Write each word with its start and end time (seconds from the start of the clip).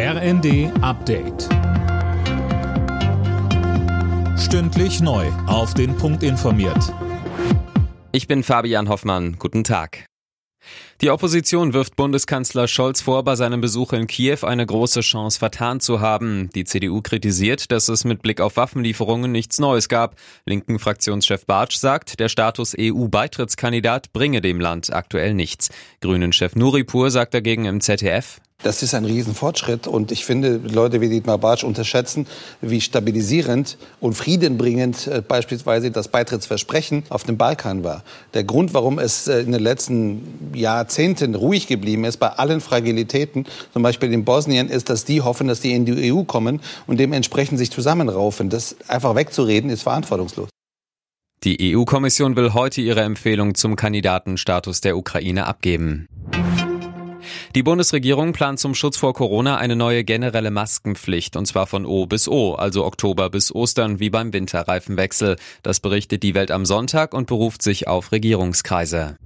RND 0.00 0.70
Update. 0.80 1.48
Stündlich 4.38 5.00
neu. 5.00 5.26
Auf 5.48 5.74
den 5.74 5.96
Punkt 5.96 6.22
informiert. 6.22 6.94
Ich 8.12 8.28
bin 8.28 8.44
Fabian 8.44 8.88
Hoffmann. 8.88 9.34
Guten 9.40 9.64
Tag. 9.64 10.06
Die 11.00 11.10
Opposition 11.10 11.72
wirft 11.72 11.96
Bundeskanzler 11.96 12.68
Scholz 12.68 13.00
vor, 13.00 13.24
bei 13.24 13.34
seinem 13.34 13.60
Besuch 13.60 13.92
in 13.92 14.06
Kiew 14.06 14.38
eine 14.42 14.64
große 14.64 15.00
Chance 15.00 15.36
vertan 15.36 15.80
zu 15.80 16.00
haben. 16.00 16.48
Die 16.54 16.62
CDU 16.62 17.02
kritisiert, 17.02 17.72
dass 17.72 17.88
es 17.88 18.04
mit 18.04 18.22
Blick 18.22 18.40
auf 18.40 18.56
Waffenlieferungen 18.56 19.32
nichts 19.32 19.58
Neues 19.58 19.88
gab. 19.88 20.14
Linken 20.46 20.78
Fraktionschef 20.78 21.44
Bartsch 21.44 21.76
sagt, 21.76 22.20
der 22.20 22.28
Status 22.28 22.76
EU-Beitrittskandidat 22.78 24.12
bringe 24.12 24.42
dem 24.42 24.60
Land 24.60 24.92
aktuell 24.92 25.34
nichts. 25.34 25.70
Grünen-Chef 26.02 26.54
Nuripur 26.54 27.10
sagt 27.10 27.34
dagegen 27.34 27.64
im 27.64 27.80
ZDF, 27.80 28.40
das 28.62 28.82
ist 28.82 28.92
ein 28.92 29.04
Riesenfortschritt 29.04 29.86
und 29.86 30.10
ich 30.10 30.24
finde, 30.24 30.56
Leute 30.56 31.00
wie 31.00 31.08
Dietmar 31.08 31.38
Bartsch 31.38 31.62
unterschätzen, 31.62 32.26
wie 32.60 32.80
stabilisierend 32.80 33.78
und 34.00 34.14
friedenbringend 34.14 35.06
äh, 35.06 35.22
beispielsweise 35.26 35.92
das 35.92 36.08
Beitrittsversprechen 36.08 37.04
auf 37.08 37.22
dem 37.22 37.36
Balkan 37.36 37.84
war. 37.84 38.02
Der 38.34 38.42
Grund, 38.42 38.74
warum 38.74 38.98
es 38.98 39.28
äh, 39.28 39.40
in 39.40 39.52
den 39.52 39.62
letzten 39.62 40.50
Jahrzehnten 40.54 41.36
ruhig 41.36 41.68
geblieben 41.68 42.04
ist, 42.04 42.16
bei 42.16 42.30
allen 42.30 42.60
Fragilitäten, 42.60 43.46
zum 43.72 43.82
Beispiel 43.82 44.12
in 44.12 44.24
Bosnien, 44.24 44.68
ist, 44.68 44.90
dass 44.90 45.04
die 45.04 45.22
hoffen, 45.22 45.46
dass 45.46 45.60
die 45.60 45.72
in 45.72 45.84
die 45.84 46.12
EU 46.12 46.24
kommen 46.24 46.60
und 46.88 46.98
dementsprechend 46.98 47.58
sich 47.58 47.70
zusammenraufen. 47.70 48.50
Das 48.50 48.76
einfach 48.88 49.14
wegzureden, 49.14 49.70
ist 49.70 49.82
verantwortungslos. 49.82 50.48
Die 51.44 51.76
EU-Kommission 51.76 52.34
will 52.34 52.52
heute 52.52 52.80
ihre 52.80 53.02
Empfehlung 53.02 53.54
zum 53.54 53.76
Kandidatenstatus 53.76 54.80
der 54.80 54.96
Ukraine 54.96 55.46
abgeben. 55.46 56.08
Die 57.54 57.62
Bundesregierung 57.62 58.32
plant 58.32 58.60
zum 58.60 58.74
Schutz 58.74 58.98
vor 58.98 59.14
Corona 59.14 59.56
eine 59.56 59.74
neue 59.74 60.04
generelle 60.04 60.50
Maskenpflicht, 60.50 61.34
und 61.34 61.46
zwar 61.46 61.66
von 61.66 61.86
O 61.86 62.06
bis 62.06 62.28
O, 62.28 62.54
also 62.54 62.84
Oktober 62.84 63.30
bis 63.30 63.54
Ostern, 63.54 64.00
wie 64.00 64.10
beim 64.10 64.32
Winterreifenwechsel. 64.32 65.36
Das 65.62 65.80
berichtet 65.80 66.22
die 66.22 66.34
Welt 66.34 66.50
am 66.50 66.66
Sonntag 66.66 67.14
und 67.14 67.26
beruft 67.26 67.62
sich 67.62 67.88
auf 67.88 68.12
Regierungskreise. 68.12 69.16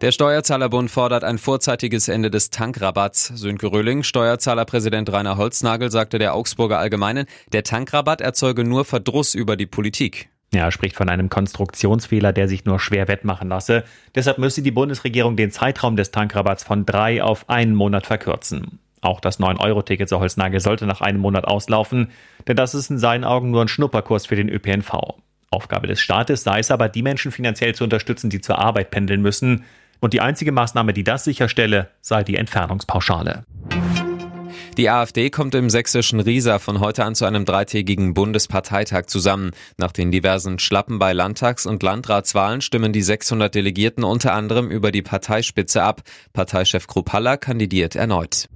Der 0.00 0.12
Steuerzahlerbund 0.12 0.90
fordert 0.90 1.24
ein 1.24 1.38
vorzeitiges 1.38 2.08
Ende 2.08 2.30
des 2.30 2.50
Tankrabatts. 2.50 3.32
Sönke 3.34 3.72
Röhling, 3.72 4.02
Steuerzahlerpräsident 4.02 5.10
Rainer 5.10 5.38
Holznagel, 5.38 5.90
sagte 5.90 6.18
der 6.18 6.34
Augsburger 6.34 6.78
Allgemeinen, 6.78 7.26
der 7.52 7.64
Tankrabatt 7.64 8.20
erzeuge 8.20 8.62
nur 8.62 8.84
Verdruss 8.84 9.34
über 9.34 9.56
die 9.56 9.66
Politik. 9.66 10.28
Er 10.56 10.72
spricht 10.72 10.96
von 10.96 11.08
einem 11.08 11.28
Konstruktionsfehler, 11.28 12.32
der 12.32 12.48
sich 12.48 12.64
nur 12.64 12.80
schwer 12.80 13.08
wettmachen 13.08 13.48
lasse. 13.48 13.84
Deshalb 14.14 14.38
müsse 14.38 14.62
die 14.62 14.70
Bundesregierung 14.70 15.36
den 15.36 15.50
Zeitraum 15.50 15.96
des 15.96 16.10
Tankrabatts 16.10 16.64
von 16.64 16.86
drei 16.86 17.22
auf 17.22 17.48
einen 17.48 17.74
Monat 17.74 18.06
verkürzen. 18.06 18.78
Auch 19.02 19.20
das 19.20 19.38
9-Euro-Ticket, 19.38 20.08
so 20.08 20.18
Holznagel, 20.18 20.60
sollte 20.60 20.86
nach 20.86 21.00
einem 21.00 21.20
Monat 21.20 21.44
auslaufen, 21.44 22.10
denn 22.48 22.56
das 22.56 22.74
ist 22.74 22.90
in 22.90 22.98
seinen 22.98 23.24
Augen 23.24 23.50
nur 23.50 23.62
ein 23.62 23.68
Schnupperkurs 23.68 24.26
für 24.26 24.36
den 24.36 24.48
ÖPNV. 24.48 25.16
Aufgabe 25.50 25.86
des 25.86 26.00
Staates 26.00 26.42
sei 26.42 26.58
es 26.58 26.70
aber, 26.70 26.88
die 26.88 27.02
Menschen 27.02 27.30
finanziell 27.30 27.74
zu 27.74 27.84
unterstützen, 27.84 28.30
die 28.30 28.40
zur 28.40 28.58
Arbeit 28.58 28.90
pendeln 28.90 29.22
müssen. 29.22 29.64
Und 30.00 30.12
die 30.12 30.20
einzige 30.20 30.52
Maßnahme, 30.52 30.92
die 30.92 31.04
das 31.04 31.24
sicherstelle, 31.24 31.88
sei 32.00 32.22
die 32.24 32.36
Entfernungspauschale. 32.36 33.44
Die 34.76 34.90
AfD 34.90 35.30
kommt 35.30 35.54
im 35.54 35.70
sächsischen 35.70 36.20
Riesa 36.20 36.58
von 36.58 36.80
heute 36.80 37.02
an 37.04 37.14
zu 37.14 37.24
einem 37.24 37.46
dreitägigen 37.46 38.12
Bundesparteitag 38.12 39.06
zusammen. 39.06 39.52
Nach 39.78 39.90
den 39.90 40.10
diversen 40.10 40.58
Schlappen 40.58 40.98
bei 40.98 41.14
Landtags- 41.14 41.64
und 41.64 41.82
Landratswahlen 41.82 42.60
stimmen 42.60 42.92
die 42.92 43.00
600 43.00 43.54
Delegierten 43.54 44.04
unter 44.04 44.34
anderem 44.34 44.70
über 44.70 44.92
die 44.92 45.00
Parteispitze 45.00 45.82
ab. 45.82 46.02
Parteichef 46.34 46.86
Krupalla 46.88 47.38
kandidiert 47.38 47.96
erneut. 47.96 48.50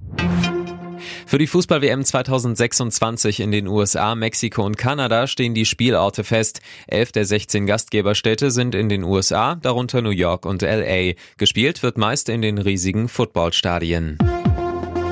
Für 1.25 1.39
die 1.39 1.47
Fußball-WM 1.47 2.03
2026 2.03 3.39
in 3.39 3.51
den 3.51 3.65
USA, 3.65 4.13
Mexiko 4.13 4.63
und 4.63 4.77
Kanada 4.77 5.25
stehen 5.25 5.55
die 5.55 5.65
Spielorte 5.65 6.23
fest. 6.23 6.61
Elf 6.85 7.11
der 7.11 7.25
16 7.25 7.65
Gastgeberstädte 7.65 8.51
sind 8.51 8.75
in 8.75 8.89
den 8.89 9.03
USA, 9.03 9.55
darunter 9.55 10.03
New 10.03 10.11
York 10.11 10.45
und 10.45 10.61
LA. 10.61 11.13
Gespielt 11.37 11.81
wird 11.81 11.97
meist 11.97 12.29
in 12.29 12.43
den 12.43 12.59
riesigen 12.59 13.07
Footballstadien. 13.07 14.19